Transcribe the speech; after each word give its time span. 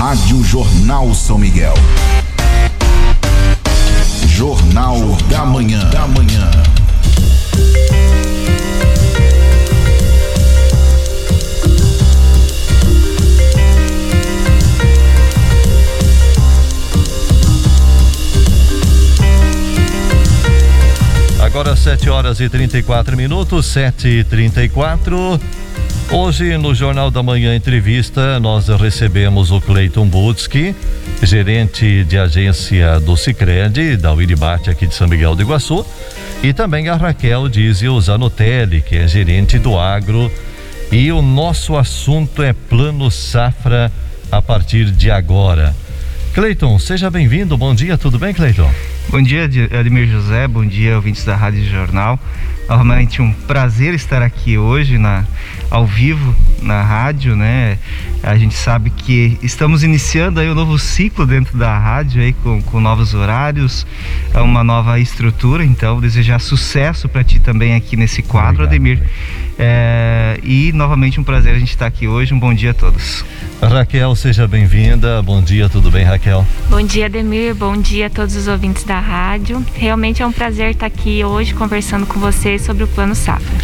Rádio 0.00 0.42
Jornal 0.42 1.12
São 1.14 1.36
Miguel. 1.36 1.74
Jornal, 4.26 4.96
Jornal 4.98 5.28
da 5.28 5.44
Manhã. 5.44 5.90
Da 5.90 6.06
manhã. 6.06 6.50
Agora 21.42 21.76
7 21.76 22.08
horas 22.08 22.40
e 22.40 22.48
34 22.48 23.14
minutos, 23.18 23.66
7 23.66 24.08
e 24.08 24.24
34 24.24 25.38
Hoje, 26.12 26.58
no 26.58 26.74
Jornal 26.74 27.08
da 27.08 27.22
Manhã 27.22 27.54
Entrevista, 27.54 28.40
nós 28.40 28.66
recebemos 28.66 29.52
o 29.52 29.60
Cleiton 29.60 30.08
Butski, 30.08 30.74
gerente 31.22 32.02
de 32.02 32.18
agência 32.18 32.98
do 32.98 33.16
Cicred, 33.16 33.96
da 33.96 34.12
Wiribate 34.12 34.70
aqui 34.70 34.88
de 34.88 34.94
São 34.94 35.06
Miguel 35.06 35.36
do 35.36 35.42
Iguaçu, 35.42 35.86
e 36.42 36.52
também 36.52 36.88
a 36.88 36.96
Raquel 36.96 37.48
Dizio 37.48 38.00
Zanotelli, 38.00 38.82
que 38.82 38.96
é 38.96 39.06
gerente 39.06 39.56
do 39.56 39.78
agro. 39.78 40.28
E 40.90 41.12
o 41.12 41.22
nosso 41.22 41.76
assunto 41.76 42.42
é 42.42 42.52
Plano 42.52 43.08
Safra 43.08 43.92
a 44.32 44.42
partir 44.42 44.90
de 44.90 45.12
agora. 45.12 45.76
Cleiton, 46.34 46.76
seja 46.80 47.08
bem-vindo. 47.08 47.56
Bom 47.56 47.72
dia, 47.72 47.96
tudo 47.96 48.18
bem, 48.18 48.34
Cleiton? 48.34 48.68
Bom 49.08 49.22
dia, 49.22 49.44
Ademir 49.78 50.08
José. 50.08 50.48
Bom 50.48 50.66
dia, 50.66 50.96
ouvintes 50.96 51.24
da 51.24 51.36
Rádio 51.36 51.64
Jornal. 51.64 52.18
Realmente 52.70 53.20
um 53.20 53.32
prazer 53.32 53.94
estar 53.94 54.22
aqui 54.22 54.56
hoje 54.56 54.96
na, 54.96 55.24
ao 55.68 55.84
vivo 55.84 56.32
na 56.62 56.82
rádio, 56.82 57.34
né? 57.34 57.78
A 58.22 58.36
gente 58.36 58.54
sabe 58.54 58.90
que 58.90 59.36
estamos 59.42 59.82
iniciando 59.82 60.38
aí 60.38 60.48
um 60.48 60.54
novo 60.54 60.78
ciclo 60.78 61.26
dentro 61.26 61.58
da 61.58 61.76
rádio 61.76 62.22
aí 62.22 62.32
com, 62.32 62.62
com 62.62 62.80
novos 62.80 63.12
horários, 63.12 63.84
uma 64.34 64.62
nova 64.62 65.00
estrutura. 65.00 65.64
Então, 65.64 66.00
desejar 66.00 66.38
sucesso 66.38 67.08
para 67.08 67.24
ti 67.24 67.40
também 67.40 67.74
aqui 67.74 67.96
nesse 67.96 68.22
quadro, 68.22 68.64
Obrigado, 68.64 68.68
Ademir. 68.68 69.02
É, 69.58 70.38
e 70.42 70.72
novamente 70.72 71.20
um 71.20 71.24
prazer 71.24 71.54
a 71.54 71.58
gente 71.58 71.70
estar 71.70 71.86
aqui 71.86 72.06
hoje. 72.06 72.32
Um 72.32 72.38
bom 72.38 72.54
dia 72.54 72.70
a 72.70 72.74
todos. 72.74 73.24
Raquel, 73.60 74.14
seja 74.14 74.48
bem-vinda. 74.48 75.22
Bom 75.22 75.42
dia, 75.42 75.68
tudo 75.68 75.90
bem, 75.90 76.04
Raquel? 76.04 76.46
Bom 76.70 76.82
dia, 76.82 77.06
Ademir. 77.06 77.54
Bom 77.54 77.76
dia 77.76 78.06
a 78.06 78.10
todos 78.10 78.36
os 78.36 78.48
ouvintes 78.48 78.84
da 78.84 78.98
rádio. 78.98 79.64
Realmente 79.74 80.22
é 80.22 80.26
um 80.26 80.32
prazer 80.32 80.70
estar 80.70 80.86
aqui 80.86 81.24
hoje 81.24 81.52
conversando 81.52 82.06
com 82.06 82.18
vocês 82.18 82.59
sobre 82.60 82.84
o 82.84 82.88
Plano 82.88 83.14
Safra. 83.14 83.58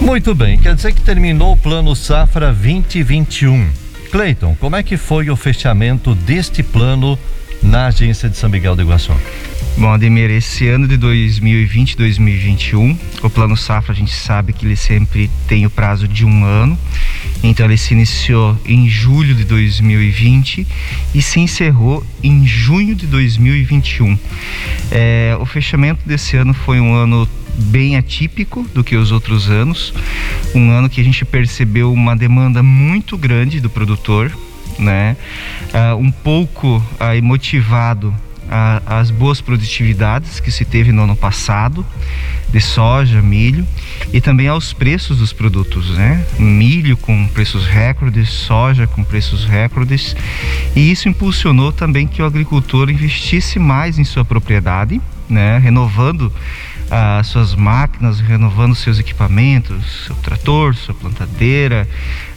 Muito 0.00 0.34
bem, 0.34 0.58
quer 0.58 0.74
dizer 0.74 0.92
que 0.92 1.00
terminou 1.00 1.52
o 1.52 1.56
Plano 1.56 1.94
Safra 1.94 2.52
2021. 2.52 3.68
Cleiton, 4.10 4.56
como 4.60 4.76
é 4.76 4.82
que 4.82 4.96
foi 4.96 5.30
o 5.30 5.36
fechamento 5.36 6.14
deste 6.14 6.62
plano 6.62 7.18
na 7.62 7.86
agência 7.86 8.28
de 8.28 8.36
São 8.36 8.50
Miguel 8.50 8.76
do 8.76 8.82
Iguaçu? 8.82 9.12
Bom, 9.76 9.92
Ademir, 9.92 10.30
esse 10.30 10.68
ano 10.68 10.86
de 10.86 10.96
2020 10.96 11.96
2021, 11.96 12.96
o 13.24 13.30
Plano 13.30 13.56
Safra 13.56 13.92
a 13.92 13.96
gente 13.96 14.14
sabe 14.14 14.52
que 14.52 14.64
ele 14.64 14.76
sempre 14.76 15.28
tem 15.48 15.66
o 15.66 15.70
prazo 15.70 16.06
de 16.06 16.24
um 16.24 16.44
ano. 16.44 16.78
Então 17.42 17.66
ele 17.66 17.76
se 17.76 17.92
iniciou 17.92 18.56
em 18.64 18.88
julho 18.88 19.34
de 19.34 19.44
2020 19.44 20.64
e 21.12 21.20
se 21.20 21.40
encerrou 21.40 22.06
em 22.22 22.46
junho 22.46 22.94
de 22.94 23.06
2021. 23.06 24.16
É, 24.92 25.36
o 25.40 25.44
fechamento 25.44 26.06
desse 26.06 26.36
ano 26.36 26.54
foi 26.54 26.78
um 26.78 26.94
ano 26.94 27.28
bem 27.56 27.96
atípico 27.96 28.66
do 28.74 28.82
que 28.82 28.96
os 28.96 29.12
outros 29.12 29.50
anos, 29.50 29.92
um 30.54 30.70
ano 30.70 30.88
que 30.88 31.00
a 31.00 31.04
gente 31.04 31.24
percebeu 31.24 31.92
uma 31.92 32.16
demanda 32.16 32.62
muito 32.62 33.16
grande 33.16 33.60
do 33.60 33.70
produtor, 33.70 34.36
né? 34.78 35.16
Uh, 35.72 35.96
um 35.96 36.10
pouco 36.10 36.76
uh, 36.76 37.22
motivado 37.22 38.14
a, 38.50 38.98
as 39.00 39.10
boas 39.10 39.40
produtividades 39.40 40.40
que 40.40 40.50
se 40.50 40.64
teve 40.64 40.92
no 40.92 41.02
ano 41.02 41.16
passado 41.16 41.84
de 42.50 42.60
soja, 42.60 43.20
milho 43.20 43.66
e 44.12 44.20
também 44.20 44.48
aos 44.48 44.72
preços 44.72 45.18
dos 45.18 45.32
produtos, 45.32 45.90
né? 45.90 46.24
Milho 46.38 46.96
com 46.96 47.26
preços 47.28 47.66
recordes, 47.66 48.28
soja 48.28 48.86
com 48.86 49.02
preços 49.02 49.44
recordes 49.44 50.14
e 50.76 50.90
isso 50.90 51.08
impulsionou 51.08 51.72
também 51.72 52.06
que 52.06 52.22
o 52.22 52.26
agricultor 52.26 52.90
investisse 52.90 53.58
mais 53.58 53.98
em 53.98 54.04
sua 54.04 54.24
propriedade, 54.24 55.00
né? 55.28 55.58
Renovando 55.58 56.32
as 56.90 57.26
suas 57.28 57.54
máquinas, 57.54 58.20
renovando 58.20 58.74
seus 58.74 58.98
equipamentos, 58.98 60.04
seu 60.06 60.14
trator, 60.16 60.74
sua 60.74 60.94
plantadeira, 60.94 61.88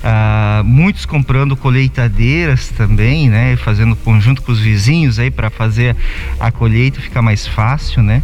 ah, 0.04 0.62
muitos 0.66 1.06
comprando 1.06 1.56
colheitadeiras 1.56 2.70
também, 2.70 3.30
né? 3.30 3.56
Fazendo 3.58 3.96
conjunto 3.96 4.42
com 4.42 4.52
os 4.52 4.60
vizinhos 4.60 5.20
aí 5.20 5.32
para 5.32 5.50
fazer 5.50 5.96
a 6.40 6.52
colheita 6.52 7.02
ficar 7.02 7.22
mais 7.22 7.48
fácil, 7.48 8.04
né? 8.04 8.22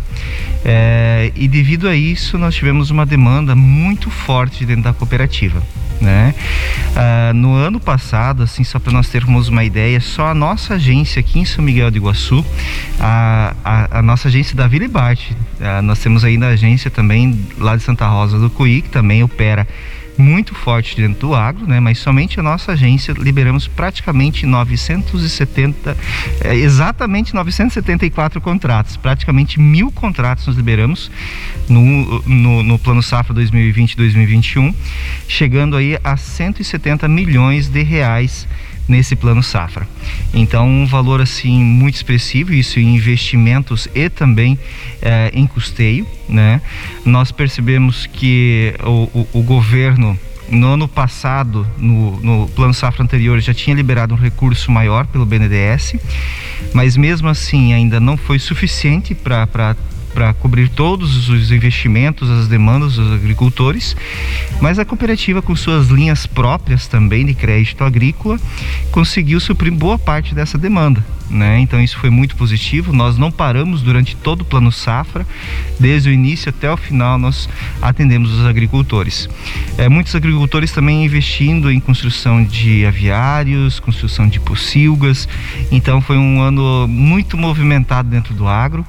É, 0.64 1.32
e 1.36 1.48
devido 1.48 1.88
a 1.88 1.96
isso 1.96 2.38
nós 2.38 2.56
tivemos 2.56 2.90
uma 2.90 3.06
demanda 3.06 3.56
muito 3.56 4.10
forte 4.10 4.66
dentro 4.66 4.84
da 4.84 4.94
cooperativa. 4.94 5.62
Né? 6.02 6.36
Ah, 6.96 7.32
no 7.34 7.54
ano 7.54 7.80
passado, 7.80 8.44
assim, 8.44 8.64
só 8.64 8.78
para 8.78 8.92
nós 8.92 9.08
termos 9.08 9.48
uma 9.48 9.64
ideia, 9.64 10.02
só 10.02 10.28
a 10.28 10.34
nossa 10.34 10.74
agência 10.74 11.20
aqui 11.22 11.40
em 11.40 11.46
São 11.46 11.64
Miguel 11.64 11.90
do 11.90 11.98
Iguaçu, 11.98 12.46
a, 13.00 13.54
a, 13.64 14.00
a 14.00 14.02
nossa 14.02 14.28
agência 14.28 14.56
da 14.56 14.68
Vila 14.68 14.88
Bart, 14.88 15.32
ah, 15.62 15.82
nós 15.82 16.00
temos 16.00 16.26
ainda 16.26 16.48
a 16.48 16.50
agência 16.50 16.92
também 16.92 17.40
lá 17.58 17.76
de 17.76 17.84
Santa 17.84 18.06
Rosa 18.06 18.38
do 18.38 18.50
Cuí, 18.50 18.82
que 18.82 18.90
também 18.90 19.24
opera 19.24 19.66
muito 20.18 20.54
forte 20.54 20.96
dentro 20.96 21.28
do 21.28 21.36
agro, 21.36 21.66
né? 21.68 21.80
Mas 21.80 22.00
somente 22.00 22.40
a 22.40 22.44
nossa 22.44 22.74
agência 22.74 23.14
liberamos 23.18 23.68
praticamente 23.68 24.46
970, 24.46 25.98
é, 26.42 26.56
exatamente 26.56 27.34
974 27.34 28.40
contratos, 28.42 28.98
praticamente 28.98 29.60
mil 29.60 29.92
contratos 29.92 30.48
nós 30.48 30.56
liberamos 30.56 31.12
no, 31.68 32.22
no, 32.28 32.64
no 32.64 32.80
plano 32.80 33.02
safra 33.02 33.34
2020-2021, 33.36 34.74
chegando 35.28 35.76
aí 35.76 35.98
a 36.04 36.18
170 36.18 37.08
milhões 37.08 37.68
de 37.70 37.84
reais 37.84 38.48
nesse 38.88 39.16
plano 39.16 39.42
safra. 39.42 39.88
Então, 40.34 40.68
um 40.68 40.86
valor 40.86 41.22
assim 41.22 41.64
muito 41.64 41.96
expressivo, 41.96 42.54
isso 42.54 42.80
em 42.80 42.96
investimentos 42.96 43.88
e 43.96 44.10
também 44.10 44.58
eh, 45.02 45.32
em 45.34 45.48
custeio. 45.48 46.06
Né? 46.28 46.62
Nós 47.06 47.32
percebemos 47.32 48.06
que 48.06 48.74
o, 48.84 49.20
o, 49.20 49.40
o 49.40 49.44
governo 49.44 50.18
no 50.50 50.68
ano 50.68 50.88
passado, 50.88 51.66
no, 51.78 52.20
no, 52.20 52.48
plano 52.50 52.74
safra 52.74 53.04
anterior, 53.04 53.40
já 53.40 53.54
tinha 53.54 53.76
liberado 53.76 54.14
um 54.14 54.18
recurso 54.18 54.72
maior 54.72 55.08
pelo 55.08 55.26
BNDES, 55.26 55.96
mas 56.74 56.98
mesmo 56.98 57.28
assim 57.28 57.74
ainda 57.74 58.00
não 58.00 58.18
foi 58.18 58.38
suficiente 58.40 59.16
para 59.16 59.76
para 60.14 60.34
cobrir 60.34 60.70
todos 60.70 61.28
os 61.30 61.52
investimentos, 61.52 62.30
as 62.30 62.48
demandas 62.48 62.96
dos 62.96 63.12
agricultores, 63.12 63.96
mas 64.62 64.78
a 64.78 64.86
cooperativa, 64.86 65.42
com 65.42 65.56
suas 65.56 65.88
linhas 65.88 66.26
próprias 66.26 66.88
também 66.88 67.26
de 67.26 67.34
crédito 67.34 67.84
agrícola, 67.84 68.40
conseguiu 68.92 69.40
suprir 69.40 69.74
boa 69.74 69.98
parte 69.98 70.36
dessa 70.36 70.58
demanda. 70.58 71.04
Né? 71.30 71.60
Então 71.60 71.82
isso 71.82 71.98
foi 71.98 72.10
muito 72.10 72.36
positivo. 72.36 72.94
Nós 72.94 73.18
não 73.18 73.32
paramos 73.32 73.82
durante 73.82 74.16
todo 74.16 74.42
o 74.42 74.46
plano 74.46 74.72
safra, 74.72 75.26
desde 75.80 76.10
o 76.10 76.14
início 76.14 76.50
até 76.50 76.72
o 76.72 76.78
final 76.78 77.18
nós 77.18 77.50
atendemos 77.82 78.32
os 78.32 78.46
agricultores. 78.46 79.28
É, 79.78 79.90
muitos 79.90 80.14
agricultores 80.16 80.72
também 80.72 81.04
investindo 81.04 81.72
em 81.72 81.80
construção 81.80 82.44
de 82.44 82.86
aviários, 82.86 83.80
construção 83.80 84.28
de 84.28 84.40
pocilgas. 84.40 85.28
Então 85.72 86.02
foi 86.02 86.18
um 86.18 86.40
ano 86.42 86.88
muito 86.88 87.36
movimentado 87.36 88.10
dentro 88.10 88.34
do 88.34 88.48
agro 88.48 88.86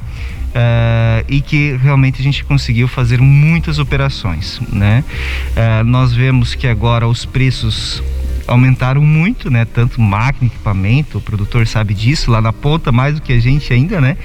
uh, 0.54 1.24
e 1.28 1.40
que 1.40 1.76
realmente 1.82 2.20
a 2.20 2.24
gente 2.24 2.44
conseguiu 2.44 2.86
fazer 2.86 3.20
muitas 3.20 3.78
operações, 3.78 4.60
né? 4.72 5.04
Uh, 5.50 5.84
nós 5.84 6.12
vemos 6.12 6.54
que 6.54 6.66
agora 6.66 7.06
os 7.08 7.24
preços 7.24 8.02
aumentaram 8.46 9.02
muito, 9.02 9.50
né? 9.50 9.64
Tanto 9.64 10.00
máquina, 10.00 10.46
equipamento, 10.46 11.18
o 11.18 11.20
produtor 11.20 11.66
sabe 11.66 11.94
disso, 11.94 12.30
lá 12.30 12.40
na 12.40 12.52
ponta 12.52 12.92
mais 12.92 13.14
do 13.14 13.22
que 13.22 13.32
a 13.32 13.40
gente 13.40 13.72
ainda, 13.72 14.00
né? 14.00 14.16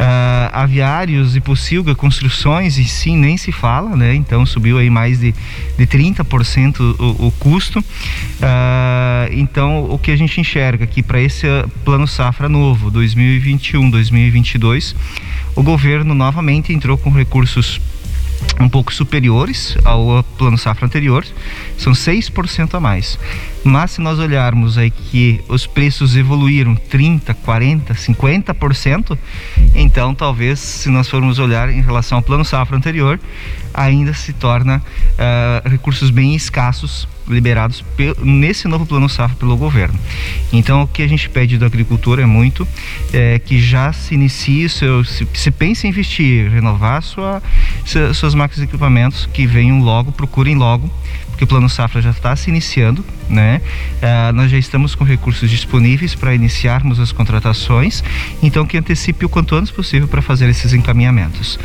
Uh, 0.00 0.48
aviários 0.52 1.36
e 1.36 1.42
pocilga, 1.42 1.94
construções 1.94 2.78
e 2.78 2.84
sim 2.86 3.18
nem 3.18 3.36
se 3.36 3.52
fala, 3.52 3.94
né? 3.94 4.14
Então 4.14 4.46
subiu 4.46 4.78
aí 4.78 4.88
mais 4.88 5.20
de, 5.20 5.34
de 5.76 5.86
30% 5.86 6.80
o, 6.80 7.26
o 7.26 7.32
custo. 7.32 7.80
Uh, 7.80 9.28
então 9.32 9.84
o 9.90 9.98
que 9.98 10.10
a 10.10 10.16
gente 10.16 10.40
enxerga 10.40 10.84
aqui 10.84 11.02
para 11.02 11.20
esse 11.20 11.46
plano 11.84 12.06
safra 12.06 12.48
novo, 12.48 12.90
2021, 12.90 13.90
2022, 13.90 14.96
o 15.54 15.62
governo 15.62 16.14
novamente 16.14 16.72
entrou 16.72 16.96
com 16.96 17.10
recursos 17.10 17.80
um 18.58 18.68
pouco 18.68 18.92
superiores 18.92 19.76
ao 19.84 20.22
plano 20.36 20.56
safra 20.56 20.86
anterior, 20.86 21.24
são 21.76 21.92
6% 21.92 22.74
a 22.74 22.80
mais. 22.80 23.18
Mas 23.64 23.92
se 23.92 24.00
nós 24.00 24.18
olharmos 24.18 24.78
aí 24.78 24.90
que 24.90 25.40
os 25.48 25.66
preços 25.66 26.16
evoluíram 26.16 26.74
30, 26.74 27.34
40, 27.34 27.94
50%, 27.94 29.18
então 29.74 30.14
talvez 30.14 30.58
se 30.58 30.88
nós 30.88 31.08
formos 31.08 31.38
olhar 31.38 31.68
em 31.68 31.80
relação 31.80 32.18
ao 32.18 32.22
plano 32.22 32.44
safra 32.44 32.76
anterior, 32.76 33.20
ainda 33.72 34.14
se 34.14 34.32
torna 34.32 34.78
uh, 34.78 35.68
recursos 35.68 36.10
bem 36.10 36.34
escassos 36.34 37.06
liberados 37.30 37.84
nesse 38.22 38.68
novo 38.68 38.84
plano 38.86 39.08
safra 39.08 39.36
pelo 39.36 39.56
governo. 39.56 39.98
Então 40.52 40.82
o 40.82 40.88
que 40.88 41.02
a 41.02 41.08
gente 41.08 41.28
pede 41.28 41.58
do 41.58 41.64
agricultor 41.64 42.18
é 42.18 42.26
muito 42.26 42.66
é, 43.12 43.38
que 43.38 43.60
já 43.60 43.92
se 43.92 44.14
inicie, 44.14 44.68
se, 44.68 44.86
se 45.32 45.50
pense 45.50 45.86
em 45.86 45.90
investir, 45.90 46.50
renovar 46.50 47.02
sua, 47.02 47.42
suas 48.14 48.34
máquinas 48.34 48.62
e 48.62 48.64
equipamentos, 48.64 49.28
que 49.32 49.46
venham 49.46 49.80
logo, 49.80 50.12
procurem 50.12 50.56
logo 50.56 50.90
que 51.40 51.44
o 51.44 51.46
Plano 51.46 51.70
Safra 51.70 52.02
já 52.02 52.10
está 52.10 52.36
se 52.36 52.50
iniciando, 52.50 53.02
né? 53.26 53.62
Uh, 53.96 54.30
nós 54.34 54.50
já 54.50 54.58
estamos 54.58 54.94
com 54.94 55.04
recursos 55.04 55.48
disponíveis 55.48 56.14
para 56.14 56.34
iniciarmos 56.34 57.00
as 57.00 57.12
contratações, 57.12 58.04
então 58.42 58.66
que 58.66 58.76
antecipe 58.76 59.24
o 59.24 59.28
quanto 59.28 59.54
antes 59.54 59.70
possível 59.70 60.06
para 60.06 60.20
fazer 60.20 60.50
esses 60.50 60.74
encaminhamentos. 60.74 61.58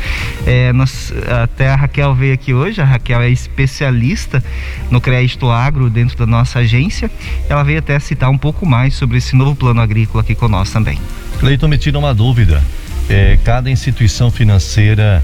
É, 0.46 0.72
nós, 0.72 1.12
até 1.42 1.68
a 1.68 1.76
Raquel 1.76 2.14
veio 2.14 2.32
aqui 2.32 2.54
hoje, 2.54 2.80
a 2.80 2.86
Raquel 2.86 3.20
é 3.20 3.28
especialista 3.28 4.42
no 4.90 4.98
crédito 4.98 5.50
agro 5.50 5.90
dentro 5.90 6.16
da 6.16 6.26
nossa 6.26 6.60
agência, 6.60 7.10
ela 7.46 7.62
veio 7.62 7.80
até 7.80 7.98
citar 7.98 8.30
um 8.30 8.38
pouco 8.38 8.64
mais 8.64 8.94
sobre 8.94 9.18
esse 9.18 9.36
novo 9.36 9.54
plano 9.54 9.82
agrícola 9.82 10.22
aqui 10.22 10.34
conosco 10.34 10.72
também. 10.72 10.98
Cleiton, 11.38 11.68
me 11.68 11.76
tira 11.76 11.98
uma 11.98 12.14
dúvida. 12.14 12.64
É, 13.10 13.38
cada 13.44 13.70
instituição 13.70 14.30
financeira 14.30 15.22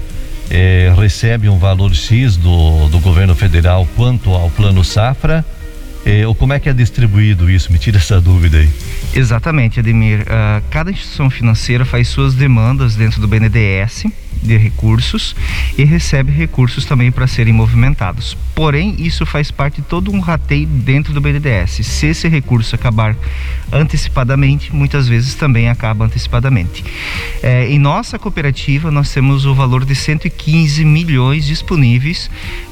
é, 0.53 0.93
recebe 0.95 1.49
um 1.49 1.57
valor 1.57 1.93
X 1.95 2.37
do, 2.37 2.87
do 2.87 2.99
governo 2.99 3.33
federal 3.33 3.87
quanto 3.95 4.29
ao 4.29 4.51
plano 4.51 4.83
safra? 4.83 5.43
É, 6.05 6.27
ou 6.27 6.35
como 6.35 6.53
é 6.53 6.59
que 6.59 6.69
é 6.69 6.73
distribuído 6.73 7.49
isso? 7.49 7.71
Me 7.71 7.79
tira 7.79 7.97
essa 7.97 8.21
dúvida 8.21 8.57
aí. 8.57 8.69
Exatamente, 9.15 9.79
Ademir. 9.79 10.21
Uh, 10.21 10.61
cada 10.69 10.91
instituição 10.91 11.29
financeira 11.29 11.85
faz 11.85 12.09
suas 12.09 12.35
demandas 12.35 12.95
dentro 12.95 13.19
do 13.19 13.27
BNDES 13.27 14.05
de 14.43 14.57
recursos 14.57 15.35
e 15.77 15.83
recebe 15.83 16.31
recursos 16.31 16.85
também 16.85 17.11
para 17.11 17.27
serem 17.27 17.53
movimentados. 17.53 18.37
Porém, 18.53 18.95
isso 18.99 19.25
faz 19.25 19.49
parte 19.49 19.81
de 19.81 19.87
todo 19.87 20.11
um 20.11 20.19
rateio 20.19 20.67
dentro 20.67 21.13
do 21.13 21.21
BNDES. 21.21 21.85
Se 21.85 22.07
esse 22.07 22.27
recurso 22.27 22.75
acabar 22.75 23.15
antecipadamente, 23.71 24.73
muitas 24.73 25.07
vezes 25.07 25.33
também 25.35 25.69
acaba 25.69 26.05
antecipadamente. 26.05 26.83
É, 27.41 27.67
em 27.67 27.79
nossa 27.79 28.19
cooperativa, 28.19 28.91
nós 28.91 29.11
temos 29.11 29.45
o 29.45 29.55
valor 29.55 29.85
de 29.85 29.95
115 29.95 30.85
milhões 30.85 31.45
disponíveis 31.45 32.29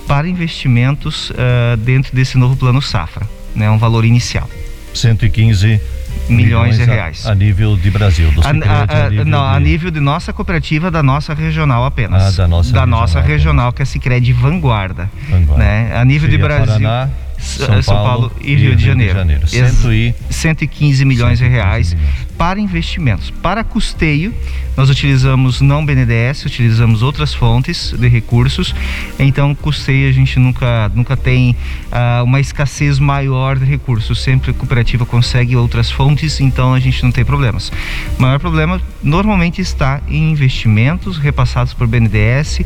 para 0.07 0.27
investimentos 0.27 1.29
uh, 1.31 1.77
dentro 1.77 2.13
desse 2.15 2.37
novo 2.37 2.55
plano 2.55 2.81
Safra, 2.81 3.27
né, 3.55 3.69
um 3.69 3.77
valor 3.77 4.05
inicial. 4.05 4.49
115 4.93 5.67
milhões 5.67 6.00
milhões 6.29 6.77
de 6.77 6.83
reais. 6.83 7.25
A, 7.25 7.31
a, 7.31 7.35
nível 7.35 7.75
de 7.75 7.89
Brasil, 7.91 8.31
do 8.31 8.41
a, 8.41 8.47
a, 8.47 9.05
a, 9.05 9.09
nível 9.09 9.25
não, 9.25 9.49
de... 9.49 9.55
a 9.55 9.59
nível 9.59 9.91
de 9.91 9.99
nossa 9.99 10.31
cooperativa, 10.31 10.89
da 10.89 11.03
nossa 11.03 11.33
regional 11.33 11.85
apenas. 11.85 12.39
Ah, 12.39 12.43
da 12.43 12.47
nossa 12.47 12.71
da 12.71 12.79
regional, 12.81 12.99
nossa 13.01 13.21
regional, 13.21 13.73
que 13.73 13.81
é 13.81 13.83
a 13.83 13.85
Sicredi 13.85 14.33
Vanguarda. 14.33 15.09
Vanguarda. 15.29 15.63
Né? 15.63 15.91
A 15.95 16.05
nível 16.05 16.29
Seria 16.29 16.37
de 16.37 16.43
Brasil. 16.43 16.87
Paraná, 16.87 17.09
são, 17.57 17.81
São 17.81 17.95
Paulo, 17.95 18.29
Paulo, 18.29 18.35
e 18.41 18.55
Rio, 18.55 18.75
de 18.75 18.85
Janeiro. 18.85 19.13
Rio 19.13 19.25
de 19.25 19.57
Janeiro. 19.57 19.93
E... 19.93 20.13
115 20.29 21.05
milhões 21.05 21.39
115 21.39 21.43
de 21.43 21.49
reais 21.49 21.93
milhões. 21.93 22.27
para 22.37 22.59
investimentos. 22.59 23.29
Para 23.29 23.63
custeio, 23.63 24.33
nós 24.75 24.89
utilizamos 24.89 25.61
não 25.61 25.85
BNDES, 25.85 26.45
utilizamos 26.45 27.03
outras 27.03 27.33
fontes 27.33 27.91
de 27.91 28.07
recursos. 28.07 28.73
Então, 29.19 29.53
custeio 29.53 30.09
a 30.09 30.11
gente 30.11 30.39
nunca, 30.39 30.89
nunca 30.95 31.17
tem 31.17 31.55
uh, 31.91 32.23
uma 32.23 32.39
escassez 32.39 32.97
maior 32.97 33.57
de 33.57 33.65
recursos. 33.65 34.21
Sempre 34.21 34.51
a 34.51 34.53
cooperativa 34.53 35.05
consegue 35.05 35.55
outras 35.55 35.91
fontes, 35.91 36.39
então 36.39 36.73
a 36.73 36.79
gente 36.79 37.03
não 37.03 37.11
tem 37.11 37.25
problemas. 37.25 37.71
O 38.17 38.21
maior 38.21 38.39
problema 38.39 38.81
normalmente 39.03 39.61
está 39.61 40.01
em 40.07 40.31
investimentos 40.31 41.17
repassados 41.17 41.73
por 41.73 41.87
BNDES, 41.87 42.59
uh, 42.59 42.63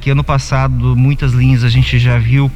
que 0.00 0.10
ano 0.10 0.24
passado 0.24 0.96
muitas 0.96 1.32
linhas 1.32 1.64
a 1.64 1.68
gente 1.68 1.98
já 1.98 2.18
viu 2.18 2.50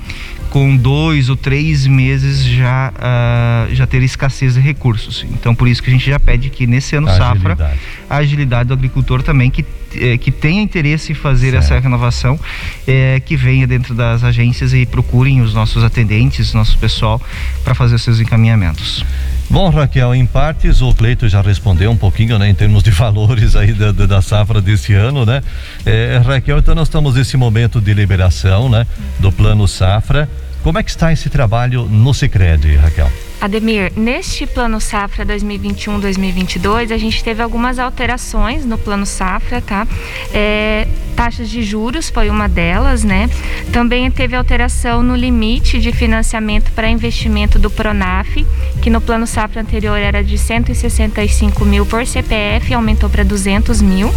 com 0.51 0.77
dois 0.77 1.29
ou 1.29 1.37
três 1.37 1.87
meses 1.87 2.45
já, 2.45 2.93
uh, 2.97 3.75
já 3.75 3.87
ter 3.87 4.03
escassez 4.03 4.55
de 4.55 4.61
recursos. 4.61 5.25
Então, 5.31 5.55
por 5.55 5.69
isso 5.69 5.83
que 5.83 5.91
a 5.91 5.93
gente 5.93 6.09
já 6.09 6.19
pede 6.19 6.51
que 6.51 6.67
nesse 6.67 6.97
ano 6.97 7.09
a 7.09 7.17
safra, 7.17 7.53
agilidade. 7.53 7.81
a 8.09 8.17
agilidade 8.17 8.69
do 8.69 8.75
agricultor 8.75 9.23
também, 9.23 9.51
que, 9.51 9.65
eh, 9.95 10.17
que 10.17 10.31
tenha 10.31 10.63
interesse 10.63 11.13
em 11.13 11.15
fazer 11.15 11.53
certo. 11.53 11.65
essa 11.65 11.79
renovação, 11.79 12.39
eh, 12.87 13.21
que 13.25 13.37
venha 13.37 13.67
dentro 13.67 13.95
das 13.95 14.25
agências 14.25 14.73
e 14.73 14.87
procurem 14.87 15.41
os 15.41 15.55
nossos 15.55 15.85
atendentes, 15.85 16.53
nosso 16.55 16.79
pessoal, 16.79 17.21
para 17.63 17.75
fazer 17.75 17.95
os 17.95 18.03
seus 18.03 18.21
encaminhamentos. 18.21 19.05
Bom, 19.51 19.71
Raquel, 19.71 20.15
em 20.15 20.27
partes 20.27 20.83
o 20.83 20.93
Cleito 20.93 21.27
já 21.27 21.41
respondeu 21.41 21.91
um 21.91 21.97
pouquinho, 21.97 22.39
né, 22.39 22.51
em 22.51 22.55
termos 22.55 22.83
de 22.83 22.91
valores 22.93 23.57
aí 23.57 23.73
da, 23.73 23.93
da 23.93 24.21
safra 24.21 24.61
desse 24.61 24.93
ano, 24.93 25.25
né? 25.25 25.43
É, 25.87 26.21
Raquel, 26.23 26.59
então 26.59 26.75
nós 26.75 26.89
estamos 26.89 27.15
nesse 27.15 27.37
momento 27.37 27.81
de 27.81 27.95
liberação, 27.95 28.69
né, 28.69 28.87
do 29.19 29.33
plano 29.33 29.67
safra. 29.67 30.29
Como 30.69 30.79
é 30.79 30.83
que 30.83 30.91
está 30.91 31.11
esse 31.11 31.31
trabalho 31.31 31.85
no 31.85 32.13
Sicredi, 32.13 32.77
Raquel? 32.77 33.11
Ademir, 33.41 33.91
neste 33.97 34.47
plano 34.47 34.79
safra 34.79 35.25
2021-2022, 35.25 36.93
a 36.93 36.99
gente 36.99 37.25
teve 37.25 37.43
algumas 37.43 37.79
alterações 37.79 38.67
no 38.67 38.77
plano 38.77 39.07
safra, 39.07 39.63
tá? 39.63 39.89
É, 40.31 40.87
taxas 41.17 41.49
de 41.49 41.63
juros 41.63 42.11
foi 42.11 42.29
uma 42.29 42.51
delas, 42.51 43.03
né? 43.03 43.31
Também 43.73 44.11
teve 44.11 44.37
alteração 44.37 45.03
no 45.03 45.17
limite 45.17 45.81
de 45.81 45.91
financiamento 45.91 46.71
para 46.73 46.87
investimento 46.87 47.59
do 47.59 47.71
Pronaf, 47.71 48.45
que 48.83 48.91
no 48.91 49.01
plano 49.01 49.27
safra 49.27 49.63
anterior 49.63 49.97
era 49.97 50.23
de 50.23 50.37
165 50.37 51.65
mil 51.65 51.87
por 51.87 52.07
CPF, 52.07 52.75
aumentou 52.75 53.09
para 53.09 53.25
200 53.25 53.81
mil. 53.81 54.13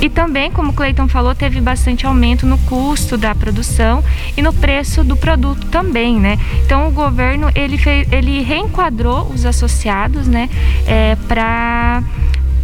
E 0.00 0.08
também, 0.08 0.50
como 0.50 0.70
o 0.70 0.72
Cleiton 0.72 1.08
falou, 1.08 1.34
teve 1.34 1.60
bastante 1.60 2.06
aumento 2.06 2.46
no 2.46 2.56
custo 2.58 3.16
da 3.16 3.34
produção 3.34 4.02
e 4.36 4.42
no 4.42 4.52
preço 4.52 5.02
do 5.02 5.16
produto 5.16 5.66
também, 5.66 6.18
né? 6.18 6.38
Então 6.64 6.86
o 6.86 6.90
governo 6.92 7.50
ele 7.54 7.76
fez, 7.76 8.06
ele 8.12 8.42
reenquadrou 8.42 9.28
os 9.28 9.44
associados, 9.44 10.28
né, 10.28 10.48
é, 10.86 11.16
para 11.26 12.02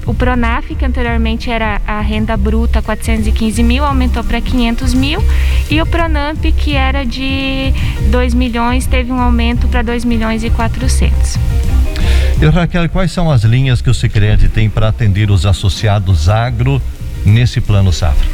o 0.07 0.15
Pronaf, 0.15 0.75
que 0.75 0.85
anteriormente 0.85 1.51
era 1.51 1.81
a 1.87 2.01
renda 2.01 2.37
bruta 2.37 2.83
415 2.83 3.63
mil, 3.63 3.85
aumentou 3.85 4.23
para 4.23 4.41
500 4.41 4.95
mil. 4.95 5.23
E 5.71 5.81
o 5.81 5.87
Pronamp, 5.87 6.45
que 6.57 6.75
era 6.75 7.05
de 7.05 7.73
2 8.11 8.35
milhões, 8.35 8.87
teve 8.87 9.11
um 9.11 9.21
aumento 9.21 9.67
para 9.67 9.83
2 9.83 10.05
milhões 10.05 10.45
e 10.45 10.51
400. 10.51 11.39
E 12.41 12.47
Raquel, 12.47 12.89
quais 12.91 13.11
são 13.13 13.31
as 13.31 13.43
linhas 13.45 13.81
que 13.81 13.89
o 13.89 13.95
Sicredi 13.95 14.49
tem 14.49 14.69
para 14.69 14.89
atender 14.89 15.31
os 15.31 15.47
associados 15.47 16.29
agro 16.29 16.81
nesse 17.25 17.61
plano 17.61 17.93
safra? 17.93 18.27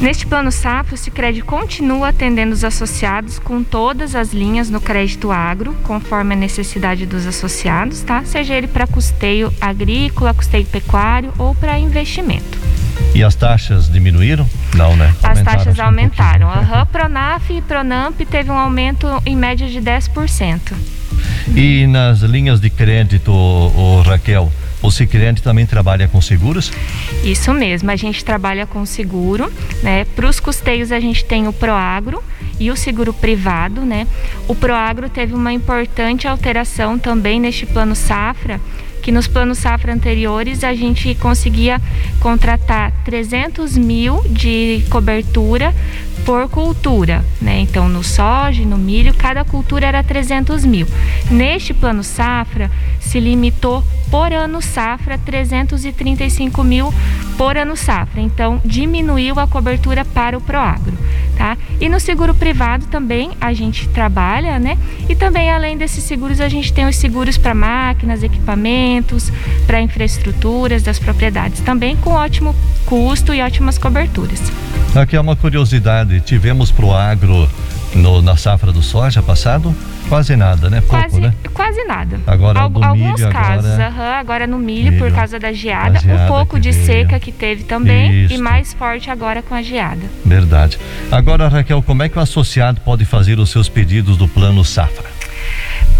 Neste 0.00 0.26
plano 0.26 0.52
safra, 0.52 0.94
o 0.94 0.98
Sicredi 0.98 1.40
continua 1.42 2.10
atendendo 2.10 2.52
os 2.52 2.62
associados 2.62 3.38
com 3.38 3.64
todas 3.64 4.14
as 4.14 4.32
linhas 4.32 4.70
no 4.70 4.80
crédito 4.80 5.32
agro, 5.32 5.74
conforme 5.82 6.34
a 6.34 6.36
necessidade 6.36 7.04
dos 7.04 7.26
associados, 7.26 8.02
tá? 8.02 8.22
Seja 8.24 8.54
ele 8.54 8.68
para 8.68 8.86
custeio 8.86 9.52
agrícola, 9.60 10.32
custeio 10.32 10.64
pecuário 10.66 11.32
ou 11.36 11.52
para 11.52 11.76
investimento. 11.78 12.58
E 13.12 13.24
as 13.24 13.34
taxas 13.34 13.90
diminuíram? 13.90 14.48
Não, 14.74 14.96
né? 14.96 15.12
Aumentaram, 15.20 15.32
as 15.32 15.42
taxas 15.42 15.80
aumentaram. 15.80 16.46
Um 16.46 16.50
Aham, 16.50 16.86
Pronaf 16.92 17.52
e 17.52 17.60
Pronamp 17.60 18.20
teve 18.30 18.50
um 18.50 18.58
aumento 18.58 19.06
em 19.26 19.36
média 19.36 19.68
de 19.68 19.80
10%. 19.80 20.74
E 21.56 21.86
nas 21.88 22.20
linhas 22.20 22.60
de 22.60 22.70
crédito, 22.70 23.32
o 23.32 24.02
Raquel, 24.02 24.52
o 24.82 24.90
Sicredi 24.90 25.42
também 25.42 25.66
trabalha 25.66 26.08
com 26.08 26.20
seguros? 26.20 26.70
Isso 27.24 27.52
mesmo, 27.52 27.90
a 27.90 27.96
gente 27.96 28.24
trabalha 28.24 28.66
com 28.66 28.84
seguro, 28.86 29.52
né? 29.82 30.04
Para 30.16 30.28
os 30.28 30.38
custeios 30.38 30.92
a 30.92 31.00
gente 31.00 31.24
tem 31.24 31.48
o 31.48 31.52
Proagro 31.52 32.22
e 32.60 32.70
o 32.70 32.76
seguro 32.76 33.12
privado, 33.12 33.82
né? 33.82 34.06
O 34.46 34.54
Proagro 34.54 35.08
teve 35.08 35.34
uma 35.34 35.52
importante 35.52 36.26
alteração 36.28 36.98
também 36.98 37.40
neste 37.40 37.66
plano 37.66 37.94
safra, 37.94 38.60
que 39.02 39.12
nos 39.12 39.26
planos 39.26 39.58
safra 39.58 39.94
anteriores 39.94 40.62
a 40.62 40.74
gente 40.74 41.14
conseguia 41.14 41.80
contratar 42.20 42.92
300 43.04 43.76
mil 43.76 44.22
de 44.28 44.84
cobertura 44.90 45.74
por 46.26 46.48
cultura, 46.48 47.24
né? 47.40 47.60
Então 47.60 47.88
no 47.88 48.04
soja, 48.04 48.62
no 48.64 48.76
milho, 48.76 49.14
cada 49.14 49.44
cultura 49.44 49.86
era 49.86 50.02
300 50.02 50.64
mil. 50.66 50.86
Neste 51.30 51.72
plano 51.72 52.04
safra 52.04 52.70
se 53.08 53.18
limitou 53.18 53.82
por 54.10 54.32
ano 54.32 54.60
safra 54.60 55.18
335 55.18 56.62
mil 56.62 56.92
por 57.36 57.56
ano 57.56 57.76
safra. 57.76 58.20
Então 58.20 58.60
diminuiu 58.64 59.38
a 59.40 59.46
cobertura 59.46 60.04
para 60.04 60.36
o 60.36 60.40
Proagro. 60.40 60.92
Tá? 61.36 61.56
E 61.80 61.88
no 61.88 62.00
seguro 62.00 62.34
privado 62.34 62.86
também 62.86 63.30
a 63.40 63.52
gente 63.52 63.88
trabalha, 63.88 64.58
né? 64.58 64.76
E 65.08 65.14
também 65.14 65.50
além 65.50 65.78
desses 65.78 66.04
seguros 66.04 66.40
a 66.40 66.48
gente 66.48 66.72
tem 66.72 66.86
os 66.86 66.96
seguros 66.96 67.38
para 67.38 67.54
máquinas, 67.54 68.22
equipamentos, 68.22 69.32
para 69.66 69.80
infraestruturas 69.80 70.82
das 70.82 70.98
propriedades, 70.98 71.60
também 71.60 71.96
com 71.96 72.10
ótimo 72.10 72.54
custo 72.84 73.32
e 73.32 73.40
ótimas 73.40 73.78
coberturas. 73.78 74.40
Aqui 74.94 75.16
é 75.16 75.20
uma 75.20 75.36
curiosidade, 75.36 76.20
tivemos 76.20 76.72
pro 76.72 76.92
agro 76.92 77.48
no, 77.98 78.22
na 78.22 78.36
safra 78.36 78.72
do 78.72 78.82
soja 78.82 79.22
passado? 79.22 79.74
Quase 80.08 80.36
nada, 80.36 80.70
né? 80.70 80.80
Pouco, 80.80 81.02
quase, 81.02 81.20
né? 81.20 81.34
quase 81.52 81.84
nada. 81.84 82.20
Agora 82.26 82.60
Al, 82.60 82.72
Alguns 82.82 83.20
milho 83.20 83.30
casos, 83.30 83.70
agora, 83.70 83.86
aham, 83.86 84.14
agora 84.18 84.46
no 84.46 84.58
milho, 84.58 84.92
milho, 84.92 84.98
por 84.98 85.12
causa 85.12 85.38
da 85.38 85.52
geada, 85.52 85.98
geada 85.98 86.24
um 86.24 86.26
pouco 86.26 86.58
de 86.58 86.70
veio. 86.70 86.86
seca 86.86 87.20
que 87.20 87.30
teve 87.30 87.64
também 87.64 88.24
Isso. 88.24 88.34
e 88.34 88.38
mais 88.38 88.72
forte 88.72 89.10
agora 89.10 89.42
com 89.42 89.54
a 89.54 89.62
geada. 89.62 90.02
Verdade. 90.24 90.78
Agora, 91.10 91.48
Raquel, 91.48 91.82
como 91.82 92.02
é 92.02 92.08
que 92.08 92.18
o 92.18 92.22
associado 92.22 92.80
pode 92.80 93.04
fazer 93.04 93.38
os 93.38 93.50
seus 93.50 93.68
pedidos 93.68 94.16
do 94.16 94.26
plano 94.26 94.64
safra? 94.64 95.18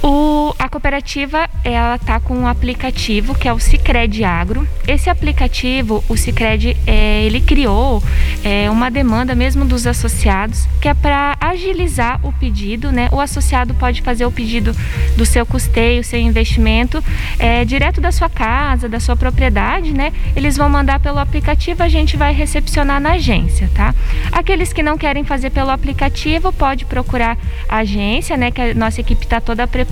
O, 0.00 0.54
a 0.56 0.68
cooperativa 0.68 1.48
ela 1.64 1.98
tá 1.98 2.20
com 2.20 2.34
um 2.34 2.46
aplicativo 2.46 3.34
que 3.34 3.48
é 3.48 3.52
o 3.52 3.58
Sicredi 3.58 4.22
Agro. 4.22 4.66
Esse 4.86 5.10
aplicativo, 5.10 6.04
o 6.08 6.16
Sicredi, 6.16 6.76
é, 6.86 7.24
ele 7.24 7.40
criou 7.40 8.02
é, 8.44 8.70
uma 8.70 8.90
demanda 8.90 9.34
mesmo 9.34 9.64
dos 9.64 9.86
associados 9.86 10.68
que 10.80 10.88
é 10.88 10.94
para 10.94 11.36
agilizar 11.40 12.20
o 12.24 12.32
pedido, 12.32 12.92
né? 12.92 13.08
O 13.10 13.20
associado 13.20 13.74
pode 13.74 14.00
fazer 14.00 14.24
o 14.24 14.30
pedido 14.30 14.74
do 15.16 15.26
seu 15.26 15.44
custeio, 15.44 16.04
seu 16.04 16.20
investimento, 16.20 17.02
é, 17.38 17.64
direto 17.64 18.00
da 18.00 18.12
sua 18.12 18.28
casa, 18.28 18.88
da 18.88 19.00
sua 19.00 19.16
propriedade, 19.16 19.92
né? 19.92 20.12
Eles 20.36 20.56
vão 20.56 20.68
mandar 20.68 21.00
pelo 21.00 21.18
aplicativo, 21.18 21.82
a 21.82 21.88
gente 21.88 22.16
vai 22.16 22.32
recepcionar 22.32 23.00
na 23.00 23.12
agência, 23.12 23.68
tá? 23.74 23.92
Aqueles 24.30 24.72
que 24.72 24.82
não 24.82 24.96
querem 24.96 25.24
fazer 25.24 25.50
pelo 25.50 25.70
aplicativo, 25.70 26.52
pode 26.52 26.84
procurar 26.84 27.36
a 27.68 27.78
agência, 27.78 28.36
né? 28.36 28.52
Que 28.52 28.60
a 28.60 28.74
nossa 28.74 29.00
equipe 29.00 29.24
está 29.24 29.40
toda 29.40 29.66
preparada 29.66 29.87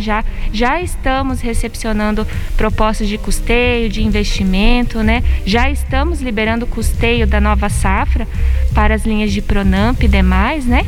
já. 0.00 0.24
Já 0.52 0.80
estamos 0.80 1.40
recepcionando 1.40 2.26
propostas 2.56 3.08
de 3.08 3.18
custeio, 3.18 3.88
de 3.88 4.02
investimento, 4.02 5.02
né? 5.02 5.22
Já 5.44 5.70
estamos 5.70 6.20
liberando 6.20 6.66
custeio 6.66 7.26
da 7.26 7.40
nova 7.40 7.68
safra 7.68 8.26
para 8.74 8.94
as 8.94 9.04
linhas 9.04 9.32
de 9.32 9.42
Pronamp 9.42 10.02
e 10.02 10.08
demais, 10.08 10.64
né? 10.64 10.84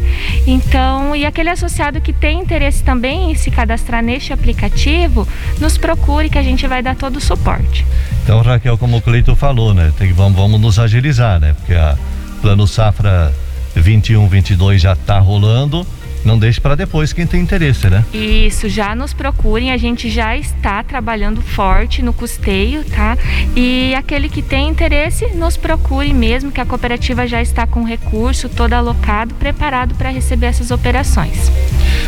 Então, 0.47 1.15
e 1.15 1.27
aquele 1.27 1.51
associado 1.51 2.01
que 2.01 2.13
tem 2.13 2.41
interesse 2.41 2.83
também 2.83 3.31
em 3.31 3.35
se 3.35 3.51
cadastrar 3.51 4.03
neste 4.03 4.33
aplicativo, 4.33 5.27
nos 5.61 5.77
procure 5.77 6.31
que 6.31 6.39
a 6.39 6.43
gente 6.43 6.67
vai 6.67 6.83
dar 6.83 6.97
todo 6.97 7.17
o 7.17 7.21
suporte. 7.21 7.85
Então, 8.23 8.41
Raquel, 8.41 8.79
como 8.79 8.99
o 8.99 9.03
Cleito 9.03 9.35
falou, 9.35 9.75
né? 9.75 9.93
Tem, 9.99 10.13
vamos, 10.13 10.37
vamos 10.37 10.61
nos 10.61 10.79
agilizar, 10.79 11.41
né? 11.41 11.55
Porque 11.55 11.75
a 11.75 11.97
plano 12.41 12.67
safra 12.67 13.33
21, 13.75 14.29
22 14.29 14.81
já 14.81 14.93
está 14.93 15.19
rolando. 15.19 15.87
Não 16.25 16.39
deixe 16.39 16.61
para 16.61 16.75
depois 16.75 17.13
quem 17.13 17.27
tem 17.27 17.41
interesse, 17.41 17.89
né? 17.89 18.05
Isso, 18.13 18.69
já 18.69 18.95
nos 18.95 19.13
procurem, 19.13 19.73
a 19.73 19.77
gente 19.77 20.09
já 20.09 20.37
está 20.37 20.83
trabalhando 20.83 21.43
forte 21.43 22.03
no 22.03 22.13
custeio, 22.13 22.85
tá? 22.85 23.19
E 23.57 23.95
aquele 23.95 24.29
que 24.29 24.41
tem 24.41 24.69
interesse, 24.69 25.27
nos 25.35 25.57
procure 25.57 26.13
mesmo, 26.15 26.53
que 26.53 26.61
a 26.61 26.65
cooperativa 26.65 27.27
já 27.27 27.43
está 27.43 27.67
com 27.67 27.83
recurso 27.83 28.49
todo 28.49 28.73
alocado, 28.73 29.35
preparado 29.35 29.95
para 29.95 30.11
receber 30.11 30.47
essas 30.47 30.71
operações. 30.71 31.51